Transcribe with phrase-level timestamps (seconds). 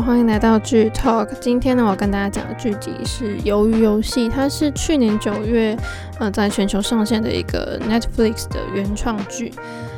[0.00, 1.28] 欢迎来到剧 Talk。
[1.40, 5.76] 今天呢，我跟大家讲的剧集是《鱿鱼游戏》，它是去年九月
[6.20, 9.52] 呃在全球上线的一个 Netflix 的原创剧。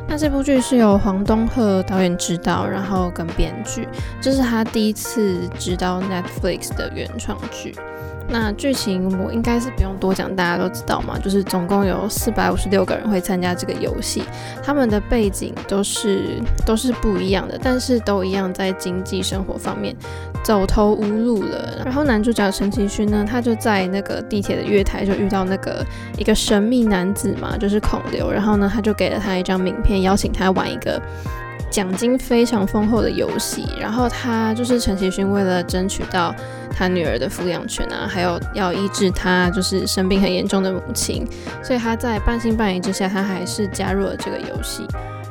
[0.09, 3.87] 那这部剧是由黄东赫导演执导，然后跟编剧，
[4.21, 7.75] 这是他第一次执导 Netflix 的原创剧。
[8.31, 14.23] 那剧情我应该是不用多讲，大家都知道嘛，就是总共有四百五十六个人会参加这个游戏，
[14.63, 19.95] 他们的背景都是都是不一样的，但是都一样在经济生活方面
[20.45, 21.83] 走投无路了。
[21.85, 25.85] 然后男主角陈其勋呢，他就在那个地铁的月台就遇到那个
[26.17, 31.03] 一个神秘男子嘛，就是孔刘，然后呢他就给了他一张名片，邀请他玩一个。
[31.71, 36.35] 奖金非常丰厚的游戏，然后他就是陈其勋，为了争取到
[36.77, 41.25] 他女儿的抚养权啊，还有要医治他就是生病很严重的母亲，
[41.63, 44.85] 所以他在半信半疑之下，他还是加入了这个游戏。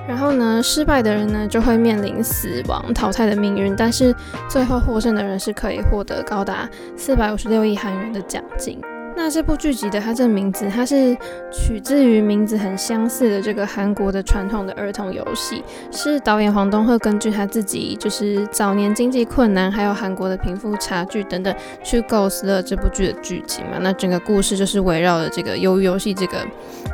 [0.08, 4.16] 然后呢，失败的人呢就会面临死亡淘汰的命运，但是
[4.50, 8.82] 最后获胜的人是可以获得高达四百五十六亿韩元的奖金。
[9.22, 11.14] 那这部剧集的它这个名字，它是
[11.52, 15.62] 取自于名字很相似的这个韩国的传统的儿童游戏，
[15.92, 21.54] 是导演黄东赫根据他自己就是早年经济困难，还有韩国的贫富差距等等，
[21.84, 23.78] 去构思了这部剧的剧情嘛。
[23.82, 26.38] 那整个故事就是围绕着这个鱿鱼游戏这个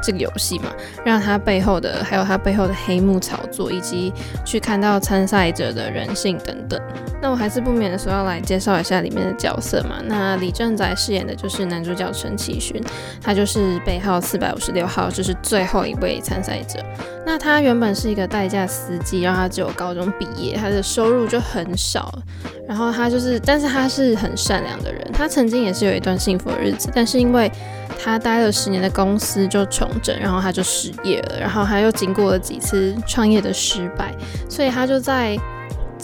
[0.02, 0.74] 这个游戏嘛，
[1.06, 4.12] 让它背后的还有它背后的黑幕炒作，以及
[4.44, 6.82] 去看到参赛者的人性等等。
[7.22, 10.02] 那我还是不免的说要来介绍一下里面的角色嘛。
[10.04, 12.12] 那李正宰饰演的就是男主角。
[12.16, 12.82] 陈启勋，
[13.22, 16.80] 他就是背号四百五十六号，就是最后一位参赛者。
[17.26, 22.14] 那他原本是一个代驾司机，然后他只有高中毕业，他的收入就很少。
[22.68, 25.02] 然后他就是，但是他是很善良的人。
[25.14, 27.52] 他曾经也是有一段幸福的日子，但是因为
[28.04, 31.40] 他待了十年的公司就重整，然后他就失业了。
[31.40, 34.14] 然后他又经过了几次创业的失败，
[34.50, 35.38] 所以他就在。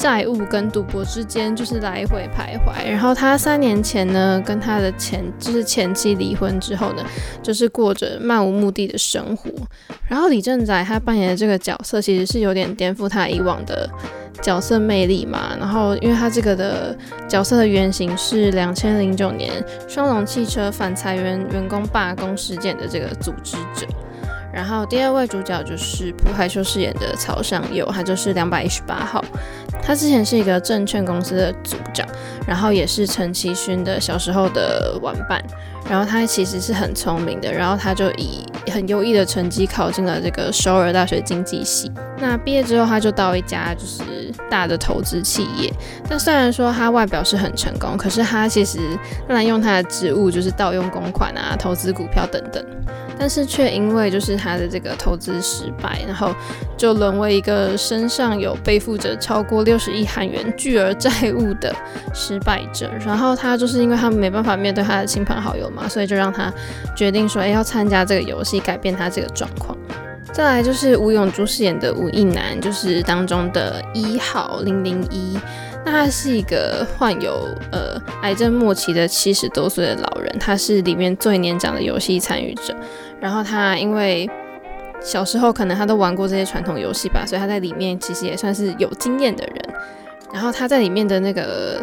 [0.01, 7.05] 债务跟赌博之间就是来回徘徊，然后他三年前呢，跟他的前就是前妻离婚之后呢，
[7.43, 9.51] 就是过着漫无目的的生活。
[10.07, 13.87] 然后李正宰他扮演的这个角色其实是有点颠覆他以往的
[14.41, 15.55] 角色魅力嘛。
[15.59, 16.97] 然后因为他这个的
[17.27, 19.51] 角色的原型是两千零九年
[19.87, 23.85] 双龙汽车反裁员员工罢工事件的这个组织者。
[24.53, 29.23] 然后第二位主角就是朴海秀饰演的曹尚佑，他就是两百一十八号。
[29.83, 32.07] 他之前是一个证券公司的组长，
[32.45, 35.43] 然后也是陈其勋的小时候的玩伴。
[35.89, 41.91] 然后他其实是很聪明的，然后他就以很优异的成绩考进了这个首尔大学经济系。
[42.19, 45.73] 那毕业之后，他就到一家就是大的投资企业。
[46.07, 48.79] 但虽然说他外表是很成功，可是他其实
[49.27, 52.63] 滥用他的职务，就是盗用公款啊、投资股票等等。
[53.21, 56.33] 但是却因为就是他的这个投资失败，然后
[56.75, 61.71] 就沦为一个身上有背负着超过六十亿韩元巨额债务的
[62.15, 62.89] 失败者。
[63.05, 66.51] 然后他就是因为他没办法面对他的亲朋好友嘛，所以就让他
[66.97, 69.77] 决定说，哎，要参加这个游戏，改变他这个状况。
[70.33, 75.37] 再来就是吴永珠饰演的吴亦男，就是当中的一号零零一。
[75.83, 82.75] 那他是一个患有呃癌症末期的七十多岁的老人，他是里面最年长的游戏参与者。
[83.19, 84.29] 然后他因为
[85.01, 89.57] 小时候可能他都玩过这些传统游戏吧，所以他在里面其实也算是有经验的人。
[90.31, 91.81] 然后他在里面的那个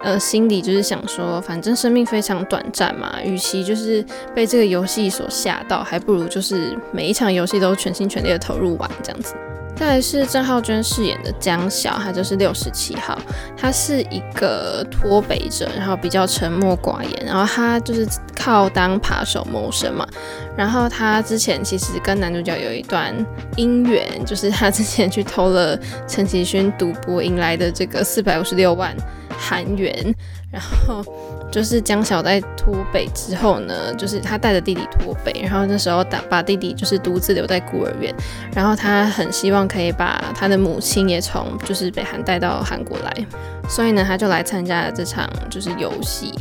[0.00, 9.34] 呃心里就是想说，反正生命非常短暂嘛，与其就是被这个游戏所吓到，还不如就是每一场游戏都全心全力的投入玩这样子。
[9.80, 13.18] 再来是郑浩娟饰演的江晓，他就是六十七号，
[13.56, 20.06] 他是一个脱北者，然后比较沉默寡言，然后他就是靠当扒手谋生嘛。
[20.54, 23.16] 然后他之前其实跟男主角有一段
[23.56, 25.74] 姻缘，就是他之前去偷了
[26.06, 28.94] 陈其勋赌博赢来的这个四百五十六万
[29.30, 30.14] 韩元，
[30.52, 31.02] 然后。
[31.50, 38.14] 就是江小在脱北之后呢，就是他带着弟弟脱北，然后那时候打把弟弟就是独自留在孤儿院，
[38.54, 43.26] 然后他很希望可以把他的母亲也从就是北韩带到韩国来，
[43.68, 46.32] 所以呢他就来参加了这场就是游戏。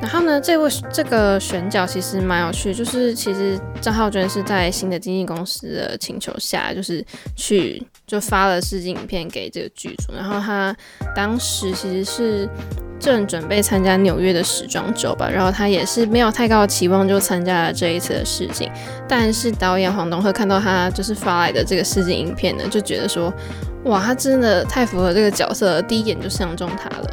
[0.00, 7.04] 然后呢，这位这个选角其实蛮有趣，就是其实张浩娟是在新的经纪公司的请求下，就是
[7.36, 10.14] 去就发了试镜影片给这个剧组。
[10.14, 10.74] 然后他
[11.14, 12.48] 当时其实是
[12.98, 18.70] 正准备参加纽约的时装周吧，然后他也是没有太高的期望就参加了这一次的试镜。
[19.06, 23.32] 但是导演黄东赫看到他就是发来的这个试镜影片呢，就觉得说，
[23.84, 27.10] 哇，他真的太符合这个角色了，第一眼就相中他了。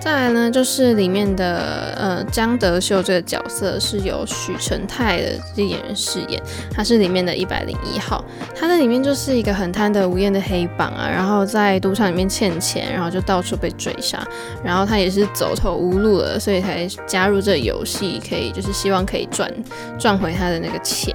[0.00, 6.40] 再来呢，就是里面的呃江德秀这个角色是由许成泰的这演员饰演，
[6.70, 8.24] 他是里面的一百零一号。
[8.54, 14.26] 他在里面就是一个很贪得无厌的黑帮啊，然后在赌场里面欠钱，然后就到处被追杀，
[14.64, 19.52] 然后他也是走投无路了，所以才加入这个游戏，可以就是希望可以赚
[19.98, 21.12] 赚回他的那个钱。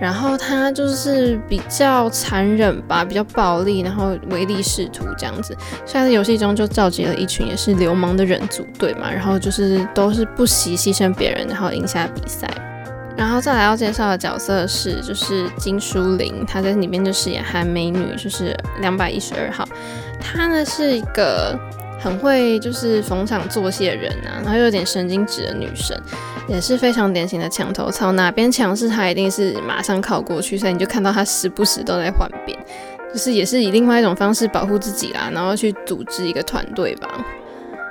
[0.00, 5.56] 然后他就是比较残忍吧，比较暴力，然后唯利是图这样子。
[5.86, 12.46] 所以在游戏中就召集了一群也是流氓的人组队嘛，然后就是都是不惜牺牲别人，然后赢下比赛。
[13.16, 19.66] 然后再来要介绍的角色是就是金书玲，她在里面就饰演韩美女，就是两百一十二号。
[20.20, 21.58] 她呢是一个。
[21.98, 25.98] 很会就是逢场作戏的人啊，然后又有点神经质的女生，
[26.48, 32.56] 也是非常典型的墙头草，哪边强势她一定是马上靠过去，所以你就看到她时不时都在换边，
[33.12, 37.08] 就是也是以另外一种方式保护自己啦，然后去组织一个团队吧。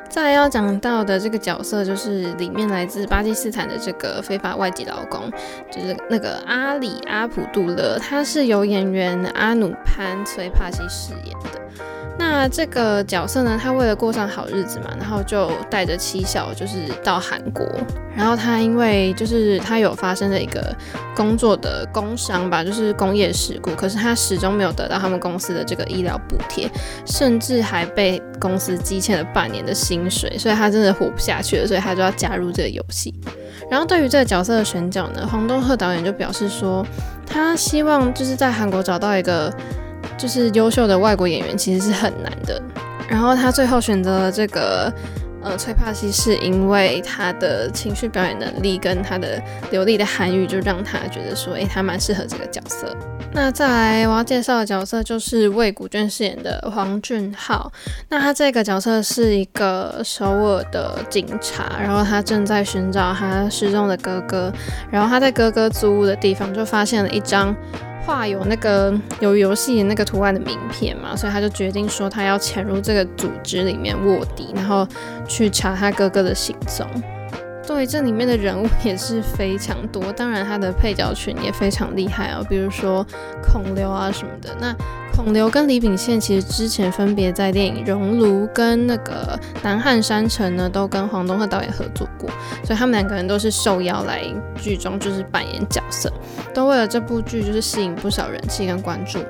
[0.07, 5.29] 再要讲到的这个角色就是里面来自巴基斯坦的这个非法外籍劳工，
[5.69, 11.64] 就是那个阿里阿卜杜勒，他是由演员阿努潘崔帕西饰演的。
[12.17, 17.67] 那这个角色呢，他为了过上好日子嘛，然后就带着妻小就是到韩国。
[18.15, 20.73] 然后他因为就是他有发生的一个
[21.13, 26.71] 工作的工伤吧，就是工业事故，可是他始终没有得到他们公司的这个医疗补贴，
[27.05, 33.13] 甚至还被公司积欠了半年的薪水，所以他真的活不下去了，所以他就要加入这个游戏。
[33.69, 36.85] 然后对于这个角色的选角呢，黄东赫导演就表示说，
[37.27, 39.53] 他希望就是在韩国找到一个。
[40.17, 42.61] 就是优秀的外国演员其实是很难的，
[43.07, 44.91] 然后他最后选择了这个
[45.43, 49.41] 呃崔帕西，是因为他的情绪表演能力跟他的
[49.71, 52.95] 流利的韩语，就让他觉得说，诶，他蛮适合这个角色。
[53.33, 57.69] 那再来我要介绍的角色就是魏古卷饰演的黄俊浩，
[58.07, 64.53] 那他这个角色是一个首尔的警察，然后他正在寻找他失踪的哥哥，
[64.89, 67.53] 然后他在哥哥租屋的地方就发现了一张。
[68.05, 74.87] 画有那个有游戏那个图案的名片嘛，所以他就决定说他要潜入这个组织里面卧底，然后
[75.27, 76.85] 去查他哥哥的行踪。
[77.67, 83.03] 对，这里面的人物也是非常多，当然他的配角群也非常厉害哦，比如说
[83.41, 84.55] 孔刘啊什么的。
[84.61, 84.75] 那
[85.15, 92.29] 孔刘跟李秉宪其实之前分别在电影《熔炉》跟那个《南汉山城》呢，都跟黄东赫导演合作过，
[92.65, 94.21] 所以他们两个人都是受邀来
[94.57, 96.11] 剧中就是扮演角色，
[96.53, 99.25] 都为了这部剧就是吸引不少人气跟关注嘛。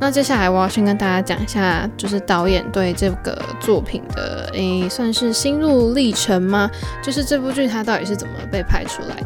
[0.00, 6.70] 那接下来我要先跟大家讲一下，就是导演对这个作品的诶，算是心路历程吗？
[7.02, 9.16] 就是这部剧它到底是怎么被拍出来？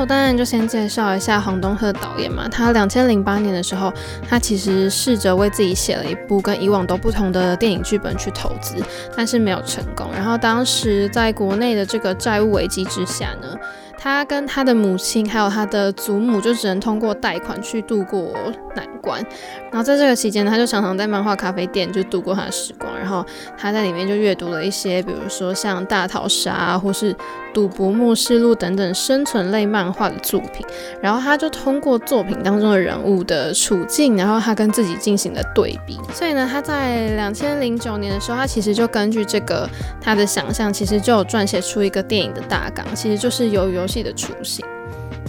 [0.00, 3.92] 我当然就先介绍一下黄东赫导演嘛，他两千零八年的时候，
[4.26, 8.76] 他其实试着为自己写了一部跟以往都不同的电影剧本去投资，
[9.14, 10.08] 但是没有成功。
[10.14, 13.54] 然后当时在国内的这个债务危机之下呢，
[13.98, 18.32] 他跟他的母亲还有他的祖母就只能通过贷款去度过
[18.74, 19.22] 难关。
[19.70, 22.90] 然后在这个期间，他就常常在漫画咖啡店就度过他的时光。
[22.98, 23.24] 然后
[23.58, 27.12] 他在里面就阅读了一些，比如说像《大逃杀》啊，或是
[27.52, 30.64] 《赌博默示录》等等生存类漫画的作品。
[31.00, 35.98] 然后他就通过作品当中的人物的处境，然后他跟自己进行了对比。
[36.12, 39.68] 所以呢，他在两千零九年的时候，他其实就根据这个
[40.00, 44.64] 他的想象，其实就有撰写出一个电影的大纲，其实就是由游戏的雏形。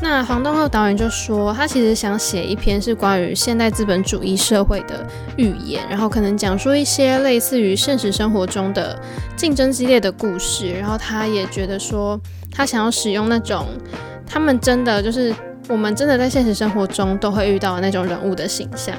[0.03, 5.05] 那黄东赫导演就说，他其实想写一篇是关于现代资本主义社会的
[5.37, 8.99] 预言，然后可能讲述一些类似于现实生活中的
[9.35, 10.71] 竞争激烈的故事。
[10.73, 12.19] 然后他也觉得说，
[12.51, 13.67] 他想要使用那种
[14.25, 15.33] 他们真的就是
[15.69, 18.95] 我们真的在现实生活中都会遇到的那种人物的形象。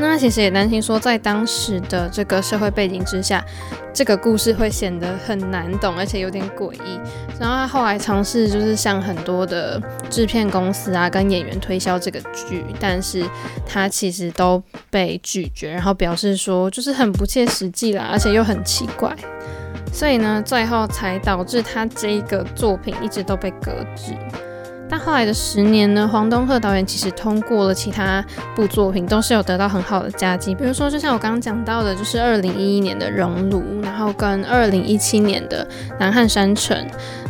[0.00, 3.44] 那其实也担心说，在当时的这个社会背景之下，
[3.92, 6.98] 这个故事会显得很难懂，而且有点诡异。
[7.38, 9.80] 然后他后来尝试就是向很多的
[10.10, 13.24] 制片公司啊跟演员推销这个剧，但是
[13.66, 19.14] 他其实都被拒绝，然后表示说就是很不切实际啦，而且又很奇怪，
[19.92, 24.14] 所以呢，最后才导致他这一个作品一直都被搁置。
[24.90, 28.22] 但后来的十年呢，黄东赫导演其实通过了其他
[28.56, 30.52] 部作品，都是有得到很好的佳绩。
[30.52, 35.64] 比如说，就像我刚刚讲到的，就是二零一一年的《熔炉》，然后跟二零一七年的
[36.00, 36.76] 《南汉山城》。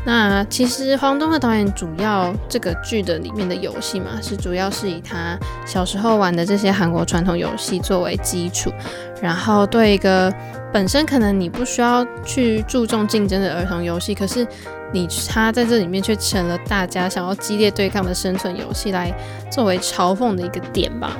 [0.07, 8.73] 那其实黄东赫导演主要这个剧的里面的游戏嘛，是主要是以他小时候玩的这些韩国传统游戏作为基础，
[9.21, 10.33] 然后对一个
[10.73, 14.47] 本身可能你不需要去注重竞争的儿童游戏，可是。
[14.92, 19.12] 你他在这里面却成了大家想要激烈对抗的生存游戏，来
[19.50, 21.16] 作为嘲讽的一个点吧。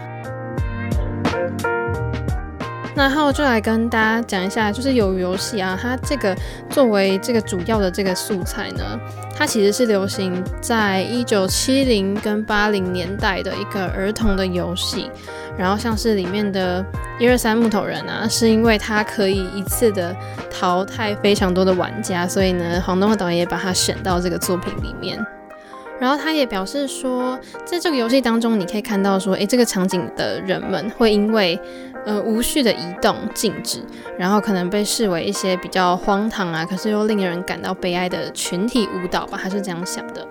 [3.01, 6.37] 然后就来跟大家讲一下，就是有游戏啊，它这个
[6.69, 8.85] 作为这个主要的这个素材呢，
[9.35, 15.11] 它其实是流行在一九七零跟八零年代的一个儿童的游戏。
[15.59, 16.85] 然后像是里面的
[17.19, 20.15] 一二三木头人啊，是因为它可以一次的
[20.51, 25.19] 淘汰非常多的玩家，所以呢，黄东赫导演也把它选到这个作品里面。
[26.01, 31.61] 然后他也表示说，在这个游戏当中，你可以看到说，诶，这个场景的人们会因为
[32.07, 33.81] 呃无序的移动静止，
[34.19, 40.27] 然后可能被视为一些比较荒唐啊，可是又令人感到悲哀的群体舞蹈吧，他是这样想的。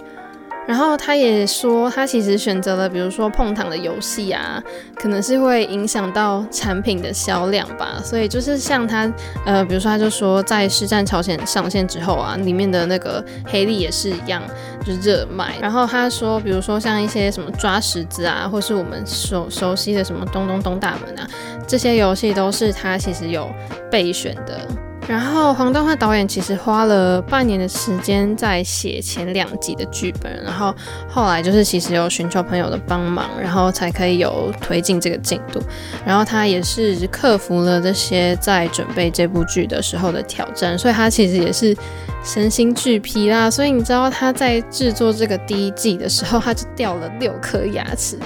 [0.70, 8.00] 然后他也说，他其实选择了比如说碰糖的游戏啊，可能是会影响到产品的销量吧。
[8.04, 9.12] 所以就是像他，
[9.48, 14.44] 呃，比如说他就说，在《实战朝鲜》上线之后啊，里面的那个黑莉也是一样，
[14.86, 15.58] 就是热卖。
[15.60, 21.28] 然后他说，比如说像一些什么抓石子啊，或是我们熟熟悉的什么东东东大门啊，
[21.68, 23.50] 这些游戏都是他其实有
[23.90, 24.68] 备选的。
[25.10, 30.72] 然后黄东赫导演其实花了半年的时间在写前两集的剧本，然后
[31.10, 35.60] 后来就是其实有寻求朋友的帮忙，然后才可以有推进这个进度。
[36.06, 41.76] 然后他也是克服了这些在准备这部剧的时候的挑战，所以他其实也是
[42.24, 43.50] 身心俱疲啦。
[43.50, 48.18] 所以你知道他在制作这个第一季的时候，他就掉了六颗牙齿，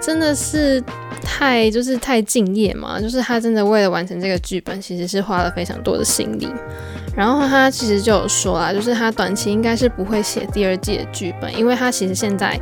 [0.00, 0.82] 真的是。
[1.22, 6.48] 太就是太敬业嘛，就是他真的为了完成这个剧本，其实是花了非常多的心力。
[7.14, 12.58] 然后他其实就有说啦，就是他短期应该是不会写第二季的剧本，因为他其实现在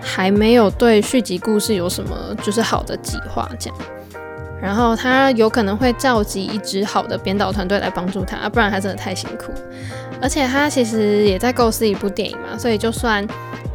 [0.00, 3.78] 还没有对续集故事有什么就是好的计划这样。
[4.60, 9.52] 然后他有可能会召集一支好的编导团队来帮助他，不然他真的太辛苦。
[10.22, 13.26] 而且他其实也在构思一部电影嘛，所以就算。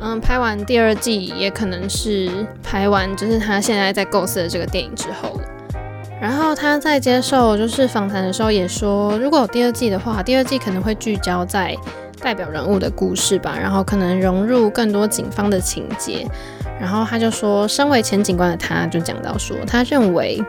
[0.02, 2.30] 嗯，拍完第二季也可能是
[2.62, 5.42] 拍完，就是他现在在构思的这个电影之后了。
[6.22, 11.76] 然后他在接受就是访谈的时候也说，如果有第二季的话，第二季可能会聚焦在
[12.22, 16.28] 代表人物的故事吧，然后可能融入更多警方的情节。
[16.80, 20.44] 然后他就说，身为前警官的他，就讲到说，他认为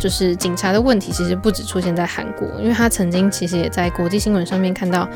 [0.00, 5.06] 就是警察的问题其实不只出现在韩国，因为他曾经其实也在国际新闻上面看到，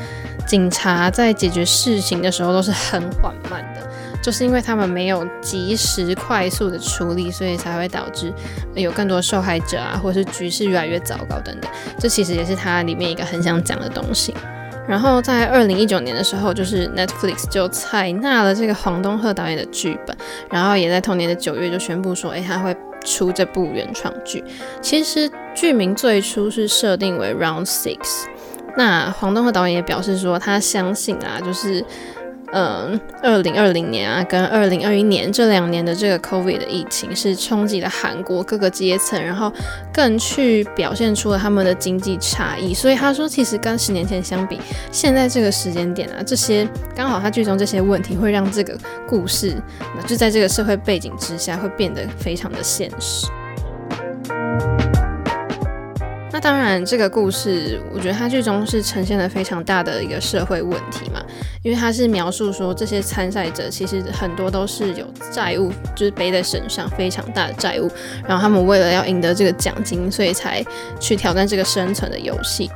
[0.47, 3.81] 警察在解决事情的时候都是很缓慢的。
[4.21, 8.33] 就是因为他们没有及时快速的处理，所以才会导致
[8.73, 11.69] 有更多受害者啊，或者是局势越来越糟糕等等。
[11.99, 14.33] 这其实也是他里面一个很想讲的东西。
[14.87, 20.17] 然后在二零一九年的时候，就是 Netflix 就采纳了这个黄东赫导演的剧本，
[20.49, 22.75] 然后也在同年的九月就宣布说，诶，他会
[23.05, 24.43] 出这部原创剧。
[24.81, 28.25] 其实剧名最初是设定为 Round Six。
[28.75, 31.85] 那黄东赫导演也表示说，他相信啊，就是。
[32.51, 39.51] 嗯，二零二零年啊，跟二零二一年这两年的这个 COVID 的疫情是冲击了韩国各个阶层，然后
[39.91, 42.73] 更去表现出了他们的经济差异。
[42.73, 44.59] 所以他说，其实跟十年前相比，
[44.91, 49.55] 现在这个时间点啊，这些刚好他剧中这些问题会让这个故事，
[50.07, 53.27] 就在这个社会背景之下，会变得非常的现实。
[56.35, 61.23] 那当然，这个故事我觉得它剧中是呈现了非常大的一个社会问题嘛，
[61.63, 67.89] 因为它是描述说这些参赛者其实很多都是有债务，就是背在身上非常大的债务，
[68.27, 70.61] 然后他们为了要赢得这个奖金，所以才
[70.99, 72.69] 去挑战这个生存的游戏。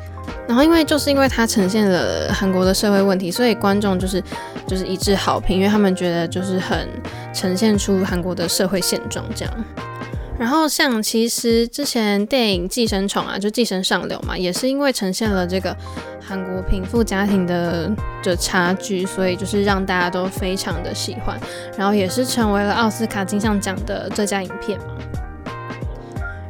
[0.47, 4.23] 然后因为就是因为它呈现了韩国的社会问题，所以观众就是
[4.65, 6.87] 就是一致好评，因为他们觉得就是很
[7.33, 9.53] 呈现出韩国的社会现状这样。
[10.39, 15.75] 然后像其实之前电影《寄生虫》啊，就《寄生上流》嘛，也是因为呈现了这个
[16.25, 17.91] 韩国贫富家庭的
[18.23, 21.37] 的差距，所以就是让大家都非常的喜欢，
[21.77, 24.85] 然后也是成为了奥斯卡金像奖的最佳影片嘛。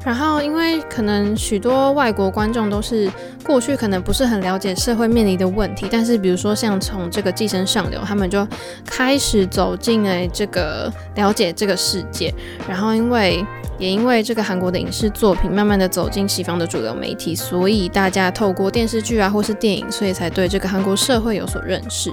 [0.10, 3.08] 然后，因为可能许多外国观众都是
[3.44, 8.48] 过去可能不是很了解社会面临的问题，但是比如说像从这个《寄生上流》，他们就
[8.88, 12.34] 开始走进了这个了解这个世界。
[12.68, 13.46] 然后，因为
[13.78, 22.12] 也因为这个韩国的影视作品慢慢的走进西方的主流媒体，所以大家透过电视剧啊或是电影，所以才对这个韩国社会有所认识。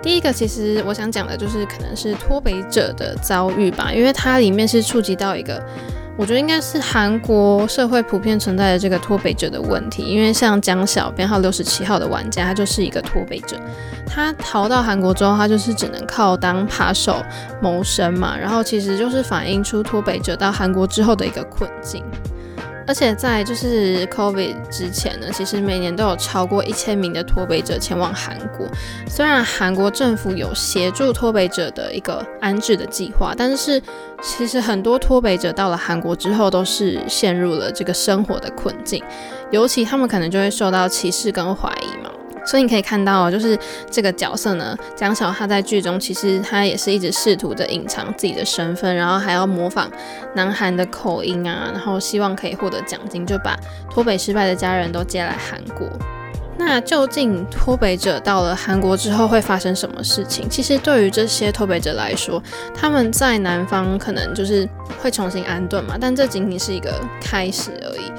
[0.00, 5.60] 第一个，其实我想讲的就是可能是脱北者的遭遇吧，因为它里面是触及到一个。
[6.16, 13.58] 我觉得应该是韩国社会普遍存在的这个脱北者的问题，因为像江小编号六十七号的玩家，他就是一个脱北者，
[14.06, 17.16] 他逃到韩国之后，他就是只能靠当扒手
[17.60, 22.02] 谋生嘛，然后其实就是反映出脱北者到韩国之后的一个困境。
[22.86, 28.66] 而且在就是 COVID 之前呢，其实每年都有超过一千名的脱北者前往韩国。
[29.08, 33.82] 虽然韩国政府有协助脱北者的一个安置的计划，但是
[34.22, 39.02] 其实很多脱北者到了韩国之后，都是陷入了这个生活的困境，
[39.50, 42.10] 尤其他们可能就会受到歧视跟怀疑嘛。
[42.44, 43.58] 所以你可以看到，就是
[43.90, 49.90] 这个角色呢，姜晓他在剧中其实他也是一直试图着隐藏自己的身份，然后还要模仿
[50.34, 53.58] 南韩的口音啊，然后希望可以获得奖金，就把
[53.90, 55.88] 脱北失败的家人都接来韩国。
[56.56, 60.48] 那究竟脱北者到了韩国之后会发生什么事情？
[60.48, 62.40] 其实对于这些脱北者来说，
[62.72, 64.68] 他们在南方可能就是
[65.02, 68.12] 会重新安顿嘛，但这仅仅是一个开始而已。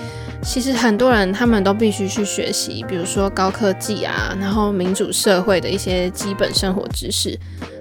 [0.46, 7.38] 其实很多人他们都必须去学习，比如说高科技啊，然后民主社会的一些基本生活知识。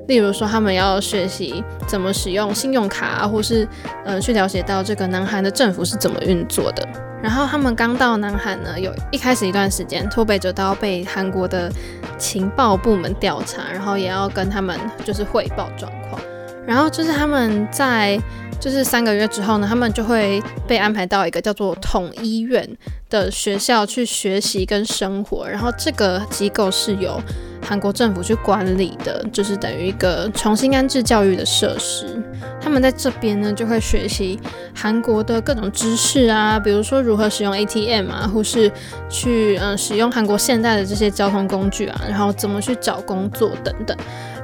[0.08, 3.68] 例如说，他们要学习怎么使用信用卡啊，或是
[4.04, 6.86] 呃去了解到这个南韩的政府是怎么运作的。
[7.22, 11.70] 然后他们刚到南韩呢，有一开始一段时间，脱北者都要被韩国的
[12.18, 16.20] 情报部门调查，然后也要跟他们就是汇报状况。
[16.66, 18.18] 然后就是他们在。
[18.60, 22.68] 就是三个月之后呢，他们就会被安排到一个叫做统一院
[23.10, 25.46] 的学校去学习跟生活。
[25.46, 27.20] 然后这个机构是由
[27.62, 32.22] 韩国政府去管理的，就是等于一个重新安置教育的设施。
[32.60, 34.40] 他们在这边呢，就会学习
[34.74, 38.72] 韩国的各种知识啊，比如说如何使用 ATM 啊，或是
[39.10, 43.94] 去嗯使用韩国现代的这些交通工具啊，然后怎么去找工作等等。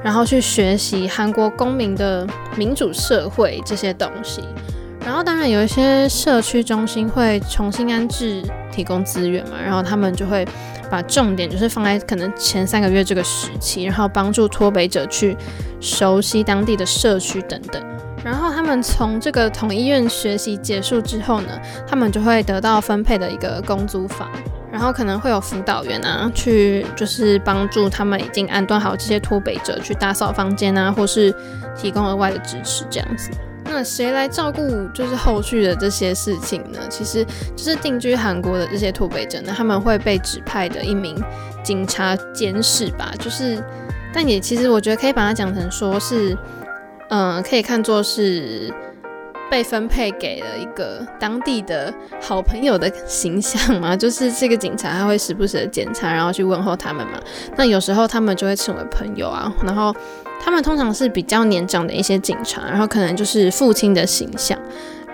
[0.03, 4.41] 然后去学习韩国公民的民主社会这些东西，
[5.05, 8.41] 然后当然有一些社区中心会重新安置，
[8.71, 10.47] 提供资源嘛，然后他们就会
[10.89, 15.37] 把重点就是放在可能前三个月这个时期，然后帮助脱北者去
[15.79, 17.81] 熟悉当地的社区等等。
[18.23, 24.29] 然后他们从这个统医院学习结束之后呢，他们就会得到分配的一个公租房。
[24.71, 31.33] 然后可能会有辅导员啊，去就是帮助他们已经安顿好这些脱北者去打扫房间啊，或是
[31.75, 33.29] 提供额外的支持这样子。
[33.65, 36.79] 那谁来照顾就是后续的这些事情呢？
[36.89, 37.25] 其实
[37.55, 41.15] 就是定居韩国的这些脱北者呢，他们会被指派的一名
[41.63, 43.11] 警察监视吧。
[43.19, 43.61] 就是，
[44.13, 46.37] 但也其实我觉得可以把它讲成说是，
[47.09, 48.73] 嗯、可以看作是。
[49.51, 57.19] 被分配给了一个当地的好朋友的形象嘛， 就是这个警察他会时不时的检查，然后去问候他们嘛。
[57.57, 59.93] 那有时候他们就会成为朋友啊，然后
[60.41, 64.57] 他们通常是比较年长的一些警察，然后可能就是父亲的形象。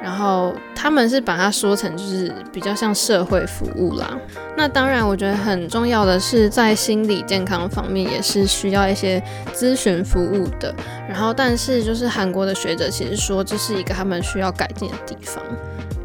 [0.01, 4.17] 然后他们是把它说成就是比较像社会服务啦。
[4.55, 9.21] 那当然，我觉得很重要的是在心理健康方面也是需要一些
[9.53, 10.73] 咨询服务的。
[11.09, 15.43] 然后，但是就是韩国的学者其实说这是一个他们需要改进的地方，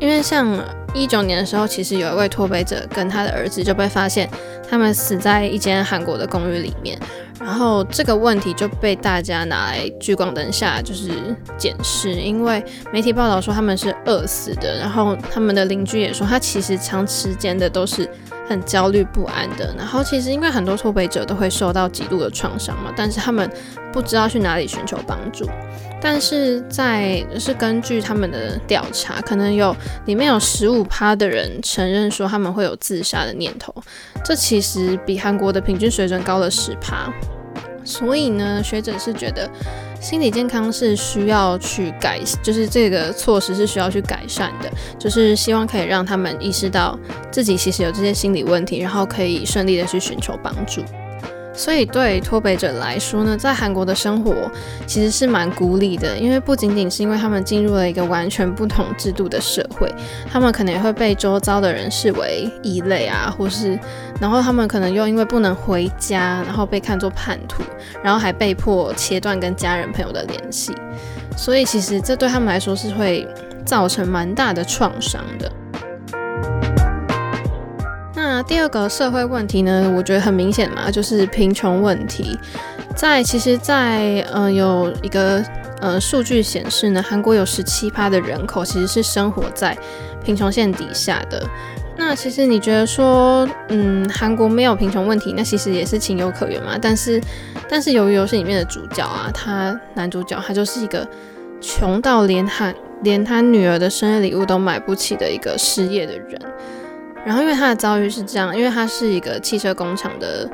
[0.03, 0.59] 因为像
[0.93, 4.29] 一九年的时候，其实有一位脱北者跟他的儿子就被发现
[4.69, 6.99] 他们死在一间韩国的公寓里面。
[7.39, 11.13] 然后这个问题就被大家拿来聚光灯下，就是
[11.57, 18.09] 检视，因为媒体报道说他们是饿死的，然后他们的邻居也说他其实长时间的都是
[18.49, 19.73] 很焦虑不安的。
[19.79, 23.49] 然后其实因为很多脱北者都会受到极度的创伤嘛，但是他们
[23.93, 25.49] 不知道去哪里寻求帮助。
[26.03, 29.75] 但是在是根据他们的调查，可能有
[30.07, 33.73] 里面有十五趴的人承认说他们会有自杀的念头，
[34.25, 37.09] 这其实比韩国的平均水准高了十趴。
[37.85, 39.49] 所以呢，学者是觉得
[40.01, 46.97] 心理健康是需要去改，就是这个措施是需要去改善的，就是希望可以让他们意识到
[47.31, 50.81] 自己其实有这些心理问题，然后可以顺利的去寻求帮助。
[51.55, 54.51] 所以对脱北者来说呢，在韩国的生活
[54.87, 59.93] 其实是蛮孤立的，因为不仅仅是因为他们进入了一个完全不同制度的社会，
[60.31, 63.79] 他们可能也会被周遭的人视为异类啊，或是，
[64.21, 67.63] 然后他们可能又因为不能回家，然后被看作叛徒，
[68.03, 70.73] 然后还被迫切断跟家人朋友的联系，
[71.37, 73.29] 所以其实这对他们来说是会
[73.67, 75.53] 造成蛮大的创伤的。
[78.47, 82.39] 第二个社会问题呢，我觉得很明显嘛，就是贫穷问题。
[82.95, 85.43] 在其实在，在呃有一个
[85.81, 89.77] 呃数据显示呢，韩国有十七趴的人口其实是生活在
[90.25, 91.43] 贫穷线底下的。
[91.97, 96.77] 那其实你觉得说，嗯，韩国没有贫穷问题，那其实也是情有可原嘛。
[96.81, 97.21] 但是，
[97.69, 101.07] 但是由于游戏里面的主角啊，他男主角他就是一个
[101.61, 106.41] 穷到连他连他女儿的生日礼物都买不起的一个失业的人。
[107.25, 110.49] 然后，因为他的遭遇是这样，因为他是一个汽车工厂的，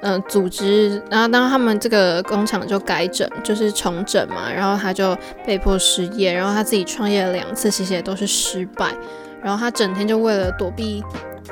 [0.00, 8.94] 呃，组织，然后当他们这个工厂就改整，就是重整嘛，然后他就被迫失业，然后他自己创业了两次，其实也都是失败。
[9.42, 11.02] 然后他整天就为了躲避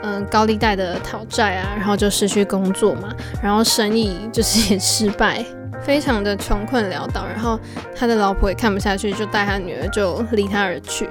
[0.02, 5.44] 嗯、高利贷的讨债啊，然后就失去工作嘛，然后生意就是也失败。
[5.82, 7.58] 非常的穷困潦倒，然后
[7.96, 11.08] 他的老婆也看不下去，就带他女儿就离他而去。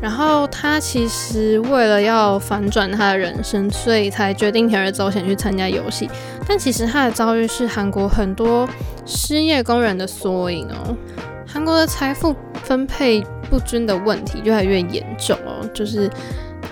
[0.00, 6.08] 然后他其实为了要反转他的人生，所以才决定铤而走险去参加游戏。
[6.46, 8.68] 但其实他的遭遇是韩国很多
[9.04, 10.96] 失业工人的缩影哦。
[11.44, 16.08] 韩国的财富分配不均的问题越来越严重哦，就是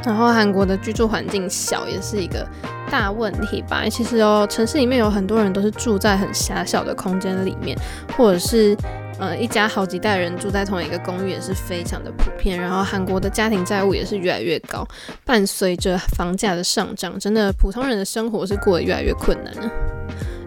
[0.04, 2.46] 然后韩国的居住环境小也是一个。
[2.90, 7.78] 大问题吧，其实哦，城市里面有很多人都是住在很狭小的空间里面，
[8.16, 8.76] 或者是
[9.20, 12.60] 呃一家好几代人住在同一个公寓也是非常的普遍。
[12.60, 14.84] 然后韩国的家庭债务也是越来越高，
[15.24, 19.70] 伴随着房价的上涨，真的普通人的生活是过得越来越困难了。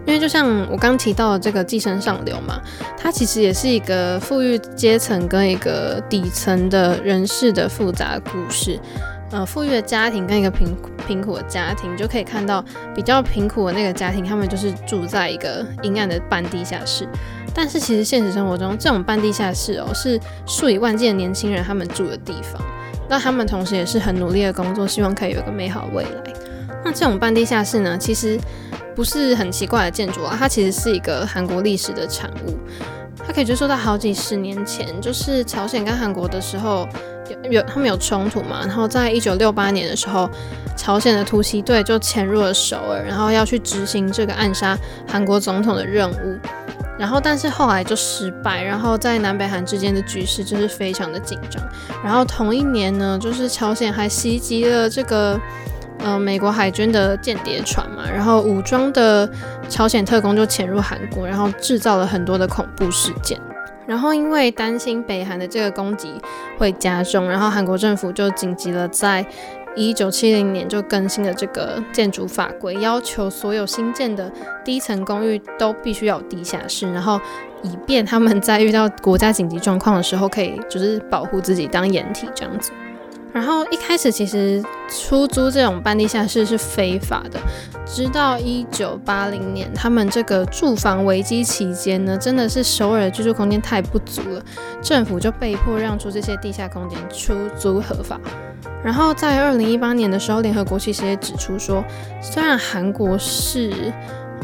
[0.06, 2.60] 因为就像我刚提到的这个《寄生上流》嘛，
[2.94, 8.78] 它其实也是一个富裕阶层跟一个底层的人士的复杂故事。
[9.34, 10.76] 呃，富裕的家庭跟一个贫
[11.08, 17.04] 贫苦的家庭，就可以看到比较贫苦的那个家庭，他们就是住在一个阴暗的半地下室。
[17.52, 22.62] 但是其实现实生活中，这种半地下室哦，是数以万计的年轻人他们住的地方。
[23.08, 26.32] 那他们同时也是很努力的工作，希望可以有一个美好未来。
[26.84, 28.38] 那这种半地下室呢，其实
[28.94, 32.56] 不是很奇怪的建筑啊，它其实是一个韩国历史的产物。
[33.26, 36.88] 它可以追溯到好几十年前，就是朝鲜跟韩国的时候。
[37.50, 38.60] 有他们有冲突嘛？
[38.60, 40.28] 然后在一九六八年的时候，
[40.76, 46.38] 朝鲜的突袭队就潜入了首尔，然后要去执行这个暗杀韩国总统的任务。
[46.96, 51.60] 然后但是后来就失败，然后在南北韩之间的局势就是非常的紧张。
[52.04, 55.38] 然后同一年呢，就是朝鲜还袭击了这个
[55.98, 59.28] 呃美国海军的间谍船嘛，然后武装的
[59.68, 63.40] 朝鲜特工就潜入韩国，然后制造了很多的恐怖事件。
[63.86, 66.12] 然后因为担心北韩的这个攻击
[66.58, 69.24] 会加重，然后韩国政府就紧急了，在
[69.76, 74.30] 一九七零年就更新了这个建筑法规，要求所有新建的
[74.64, 77.20] 低层公寓都必须要有地下室，然后
[77.62, 82.70] 以便他们在遇到国家紧急状况的时候，可以就是保护自己当掩体这样子。
[83.34, 87.40] 然后一开始其实出租这种半地下室是非法的，
[87.84, 94.42] 直到一九八零年，他们这个住房危机期间呢，真的是首尔的居住空间太不足了，
[94.80, 98.20] 政府就被迫让出这些地下空间出租合法。
[98.84, 101.82] 然后在二零一八年的时候，联合国其实也指出说，
[102.22, 103.72] 虽然韩国是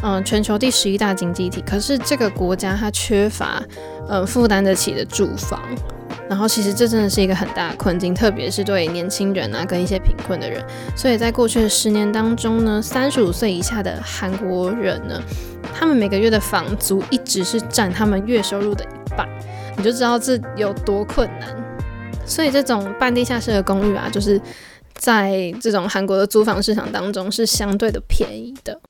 [0.03, 3.62] 嗯、全球第十一大经济体，可是这个国家它缺乏
[4.09, 5.61] 嗯、负担得起的住房。
[6.30, 10.64] 然后其实这真的是一个很大的困境，特别是对年轻人啊，跟一些贫困的人。
[10.96, 15.20] 所以在过去的十年当中呢，三十五岁以下的韩国人呢，
[15.74, 19.28] 他们每个月的房租一直是占他们月收入的一半，
[19.76, 21.48] 你就知道这有多困难。
[22.24, 24.40] 所以这种半地下室的公寓啊，就是
[24.94, 28.80] 在这种韩国的租房市场当中是相对的便宜的。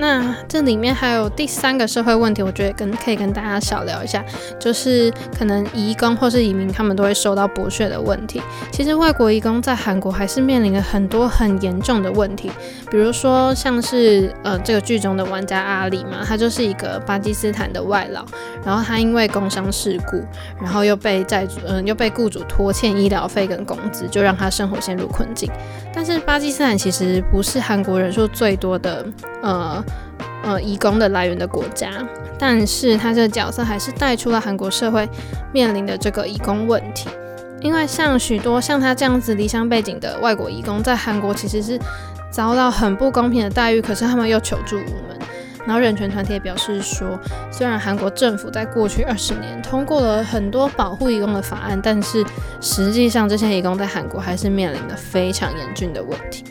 [0.00, 4.24] 那这里面还有第三个社会问题，我觉得跟可以跟大家小聊一下，
[4.58, 8.40] 就是可能移工或是移民他们都会受到剥削的问题。
[8.72, 12.50] 其实外国移工在韩国还是面临了很多很严重的问题，
[12.90, 18.24] 比如说像是呃这个剧中的玩家阿里嘛，他就是一个巴基斯坦的外劳，
[18.64, 20.24] 然后他因为工伤事故，
[20.58, 25.50] 然后又被债主嗯、又被雇主拖欠医疗费跟工资，就让他生活陷入困境。
[25.92, 29.04] 但是巴基斯坦其实不是韩国人数最多的
[29.42, 29.84] 呃。
[30.42, 31.90] 呃，移工的来源的国家，
[32.38, 35.08] 但是他这个角色还是带出了韩国社会
[35.52, 37.08] 面临的这个移工问题，
[37.60, 41.78] 因为像许多像他这样子离乡背景的外国移工，在韩国其实是
[42.30, 45.18] 遭到很不公平的待遇，可是他们又求助无门。
[45.66, 47.20] 然后人权团体也表示说，
[47.52, 52.24] 虽然韩国政府在过去二十年通过了很多保护移工的法案，但是
[52.62, 56.44] 实际上这些移工在韩国还是面临的非常严峻的问题。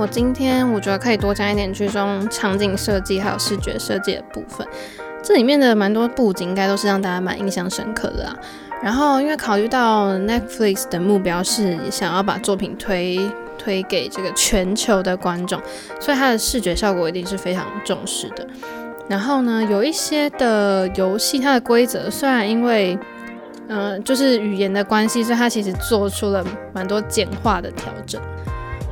[0.00, 4.66] 我今天我觉得可以多讲一点剧中场景设计还有视觉设计的部分，
[5.22, 8.34] 这里面的蛮多布景应该都是让大家蛮印象深刻的啦。
[8.82, 13.20] 然后因为考虑到 Netflix 的目标是想要把作品推
[13.58, 15.60] 推给这个全球的观众，
[16.00, 18.46] 所以它的视觉效果一定是非常重视的。
[19.06, 22.98] 然后呢，有一些的游戏它的规则虽然因为
[23.68, 28.18] 嗯、呃、就是语言的关系，所以它其实做出了蛮多简化的调整。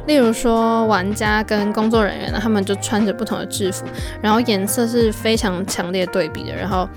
[0.08, 3.84] 例如说，玩家跟工作人员呢，他们就穿着不同的制服，
[4.22, 6.88] 然后颜色是非常强烈对比的，然后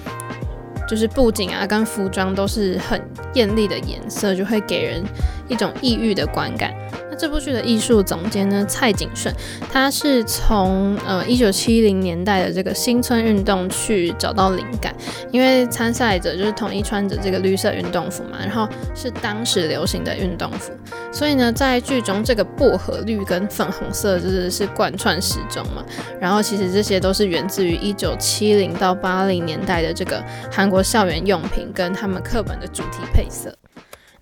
[0.87, 3.01] 就是布景啊跟服装都是很
[3.33, 5.03] 艳丽的颜色，就会给人
[5.49, 6.73] 一种抑郁的观感。
[7.21, 9.31] 这部剧的艺术总监呢，蔡景顺，
[9.71, 14.91] 他是从呃一九七零年代的这个新村运动去找到灵感，
[15.31, 20.73] 因为参赛者就是统一穿着这个绿色运动服嘛，然后是当时流行的运动服，
[21.13, 25.85] 所以呢，在剧中这个薄荷绿跟粉红色就是是贯穿始终嘛，
[26.19, 33.55] 然后其实这些都是源自于一九七零到八零年代的这个韩国校园用品跟他们课本的主题配色。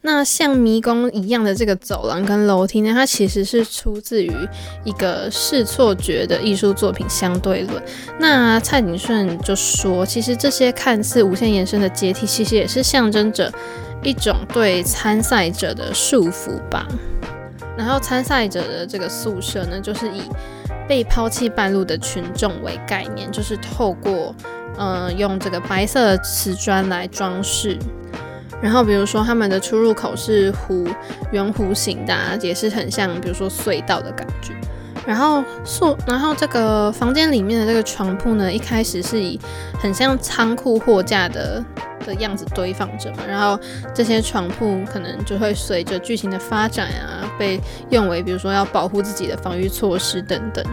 [0.02, 4.32] 那像迷宫一样的这个走廊跟楼梯呢，它其实是出自于
[4.86, 7.84] 一个视错觉的艺术作品相对论。
[8.18, 13.52] 那蔡景顺就说，其实这些看似无限延伸的阶梯，其实也是象征着
[14.02, 16.88] 一种对参赛者的束缚吧。
[17.78, 20.22] 然后参赛者的这个宿舍呢，就是以
[20.88, 24.34] 被抛弃半路的群众为概念，就是透过
[24.78, 27.78] 嗯、用这个白色的瓷砖来装饰。
[28.62, 30.86] 然后，比如说他们的出入口是弧
[31.32, 34.54] 圆弧形的啊，也是很像，比如说隧道的感觉。
[35.08, 39.40] 然后宿，然后这个房间里面的这个床铺呢，一开始是以
[39.80, 41.64] 很像仓库货架的
[42.06, 43.20] 的样子堆放着嘛。
[43.28, 43.58] 然后
[43.94, 50.64] 这些床铺可能就会随着剧情的发展啊，被用为比如说要保护自己的防御措施等等。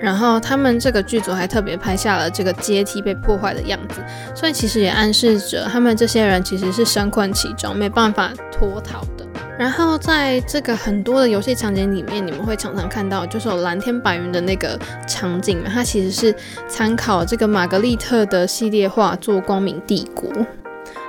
[0.00, 4.00] 然后他们这个剧组还特别拍下了这个阶梯被破坏的样子，
[4.34, 9.26] 所以其实也暗示着他们这些人其实是身困其中，没办法脱逃的。
[9.58, 16.32] 然后在这个很多的游戏场景里面，你们会常常看到就是有蓝天白云的那个场景嘛，它其实是
[16.68, 20.30] 参考这个玛格丽特的系列画作《光明帝国》。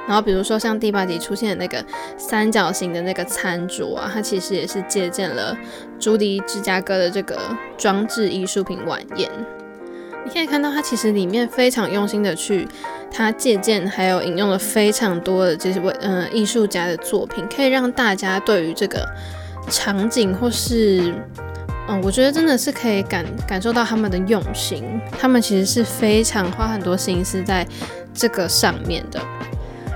[0.10, 1.86] 然后比如说像第八集出现的那个
[2.18, 5.56] 三角形的那个餐桌啊，它其实也是借鉴了
[6.00, 7.40] 朱迪芝加哥的这个
[7.78, 9.30] 装置艺术品晚宴。
[10.26, 12.68] 你可以看到它其实里面非常用心的去，
[13.12, 19.08] 它借鉴还有引用了非常多的这些位嗯艺术家的作品，可以让大家对于这个
[19.70, 21.14] 场景或是
[21.88, 24.84] 嗯，我觉得真的是可以感感受到他们的用心，
[25.20, 27.64] 他们其实是非常花很多心思在
[28.12, 29.22] 这个上面的。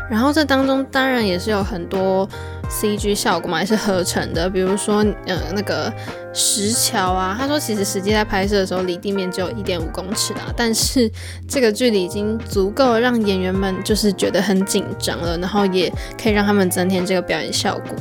[0.10, 2.28] 然后这当中当然也是有很多
[2.70, 4.50] CG 效果嘛，也是合成的。
[4.50, 5.92] 比如说，呃，那个
[6.34, 11.10] 石桥啊，他说其实实际在拍摄的时候离地面只有一点五公尺啊，但是
[11.48, 17.96] 这个距离已经足够让演员们就是觉得很紧张了，然后也可以让他们增添这个表演效果。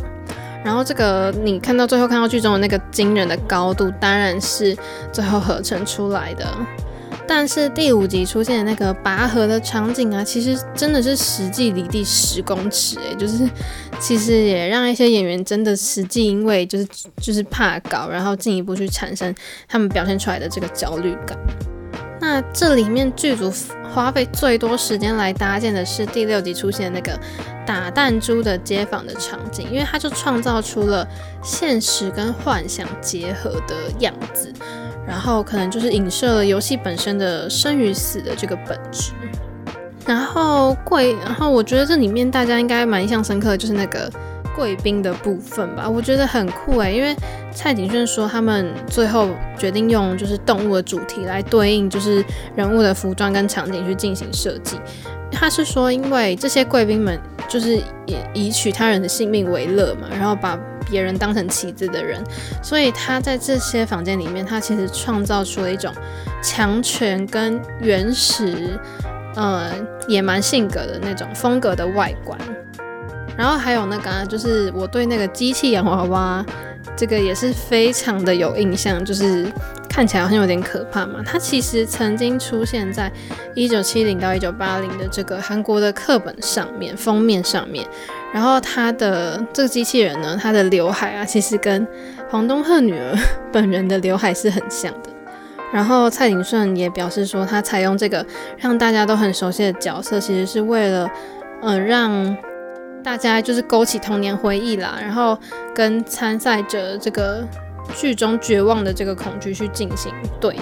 [0.65, 4.77] 然后这个你看到最后看到剧中的那个惊人的高度，当然是
[5.13, 6.47] 最后合成出来的。
[7.35, 13.49] 但是第五集出现的那个拔河的场景啊，其实真的是实际离地十公尺诶，就是
[13.99, 19.35] 其实也让一些演员真的实际因为就是就是怕高，然后进一步去产生
[19.67, 21.37] 他们表现出来的这个焦虑感。
[22.21, 23.51] 那这里面剧组
[23.93, 27.19] 花费最多时间来搭建的是第六集出现的那个
[27.67, 31.09] 打弹珠的街坊的场景，因为它就创造出了
[31.43, 34.53] 现实跟幻想结合的样子。
[35.07, 39.13] 然后可能就是影射了游戏本身的生与死的这个本质。
[40.07, 44.11] 然后贵，然后我觉得这里面大家应该蛮印象深刻的，就是那个
[44.57, 45.89] 贵宾的部分吧。
[45.89, 47.15] 我觉得很酷诶，因为
[47.53, 52.25] 蔡景顺说他们最后决定用就是动物的主题来对应就是
[52.57, 54.77] 人物的服装跟场景去进行设计。
[55.31, 60.59] 他是说，因为这些贵宾们就是以以取他人的性命为乐嘛，然后把。
[60.93, 62.23] 别人当成棋子的人，
[62.63, 65.91] 所以他在这些房间里面，他其实创造出了一种
[66.43, 68.79] 强权跟原始，
[69.35, 69.73] 呃，
[70.07, 72.39] 野蛮性格的那种风格的外观。
[73.39, 76.45] 然后还有那个啊，就是我对那个机器洋娃娃，
[76.95, 79.51] 这个也是非常的有印象，就是
[79.93, 81.23] 看起来好像有点可怕嘛。
[81.25, 83.13] 它其实曾经出现在
[83.55, 87.87] 一九七零到一九八零的这个韩国的课本上面，封面上面。
[88.33, 91.87] 然后他的这个机器人呢，他的刘海啊，其实跟
[92.31, 93.15] 黄东赫女儿
[93.53, 95.11] 本人的刘海是很像的。
[95.71, 98.25] 然后蔡景顺也表示说，他采用这个
[98.57, 101.11] 让大家都很熟悉的角色，其实是为了，
[101.61, 102.35] 呃，让
[103.05, 105.39] 大家就是勾起童年回忆啦，然后
[105.75, 107.47] 跟参赛者这个
[107.95, 110.57] 剧中绝望的这个恐惧去进行对。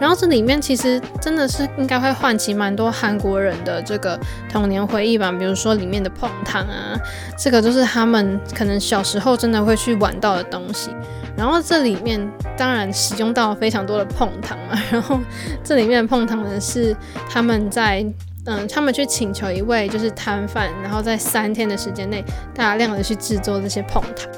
[0.00, 4.16] 然后这里面其实真的是应该会唤起蛮多韩国人的这个
[4.48, 6.94] 童年回忆吧，比如说里面的碰糖啊，
[7.36, 10.90] 这个就是他们可能小时候真的会去玩到的东西。
[11.36, 12.20] 然后这里面
[12.56, 15.18] 当然使用到非常多的碰糖嘛， 然后
[15.64, 16.96] 这里面的椪糖呢是
[17.28, 18.06] 他们在
[18.46, 24.30] 嗯，他们去请求一位就是摊贩，然后在三天的时间内大量的去制作这些碰糖。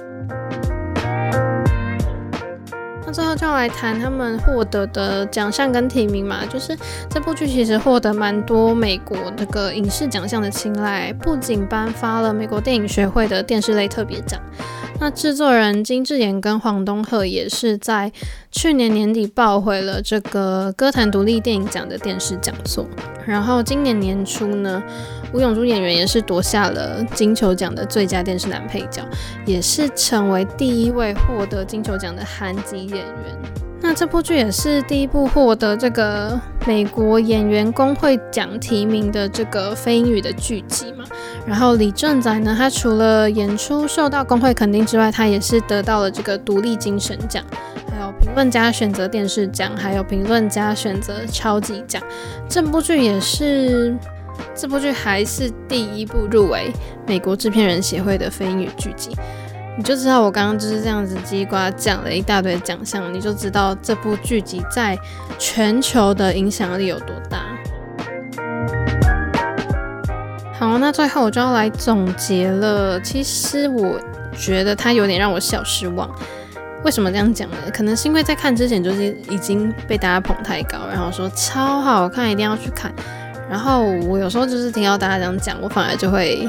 [3.12, 6.76] 最后就要来谈他们获得的奖项跟提名嘛，就是
[7.08, 14.40] 这部剧其实获得蛮多美国那个影视奖项的青睐，不仅颁发了美国电影学会的电视类特别奖，
[15.00, 18.12] 那制作人金智妍跟黄东赫也是在
[18.52, 22.86] 去年年底抱回了这个歌坛独立电影奖的电视讲座。
[23.26, 24.82] 然后今年年初呢，
[25.32, 29.02] 吴永珠演员也是夺下了金球奖的最佳电视男配角，
[29.46, 33.06] 也是成为第一位获得金球奖的韩籍演员。
[33.82, 41.04] 那这部剧也是第一部获得这个美国演员工会奖提名的这个非英语的剧集嘛。
[41.50, 47.44] 然后李正宰呢，他除了演出受到工会肯定之外，他也是得到了这个独立精神奖，
[47.90, 52.00] 还有评论家选择电视奖，还有评论家选择超级奖。
[52.48, 53.98] 这部剧也是，
[54.54, 56.72] 这部剧还是第一部入围
[57.04, 59.10] 美国制片人协会的非英语剧集。
[59.76, 64.96] 你就知道我刚刚就是这样子叽呱讲了一大堆奖项，你就知道这部剧集在
[65.36, 67.42] 全球的影响力有多大。
[70.60, 73.00] 好，那最后我就要来总结了。
[73.00, 73.98] 其实我
[74.36, 76.06] 觉得它有点让我小失望。
[76.84, 77.56] 为什么这样讲呢？
[77.72, 82.92] 可能是因为在看之前就是已经被大家捧太高，然后说超好看，一定要去看。
[83.48, 86.46] 然后我有时候就是听到大家这样讲，我反而就会。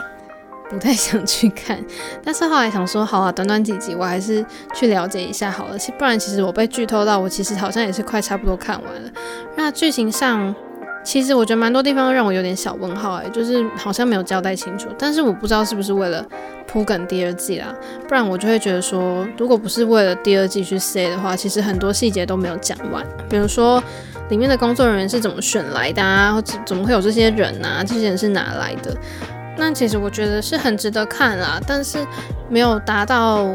[0.69, 1.77] 不太想去看，
[2.23, 5.77] 但是后来想说，好啊，短短几集，我还是去了解一下好了。
[5.77, 9.11] 其不然其实我被剧透到，我其实好像也是快差不多看完了。
[9.57, 10.55] 那剧情上，
[11.03, 14.87] 其实我觉得蛮多地方让我有点小问号，哎，就是好像没有交代清楚。
[14.97, 16.25] 但是我不知道是不是为了
[16.67, 17.73] 铺梗第二季啦，
[18.07, 23.05] 不然我就会觉得说，如果不是为了第二季去 say 的话，其实很多细节都没有讲完。
[23.29, 23.83] 比如说
[24.29, 27.83] 里面的工作人员是怎么选来的啊，或者怎么会有这些人啊？
[27.83, 28.95] 这些人是哪来的？
[29.57, 31.97] 那其实我觉得是很值得看啦，但是
[32.49, 33.45] 没有达到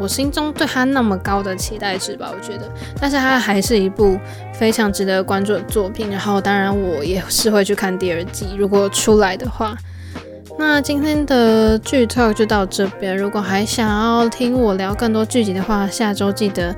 [0.00, 2.68] 我心中对他那么高的期待值吧，我觉得。
[3.00, 4.18] 但是它还是一部
[4.54, 9.76] 非常值得关注的作品，然后当然我也是会去看第二季，如果出来的话。
[10.58, 16.74] 那今天的剧透就到这边，如果还想要听我聊更多剧集的话，下周记得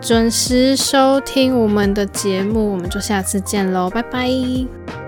[0.00, 4.99] 准时收听我们的节目，我们就下次见喽，拜拜。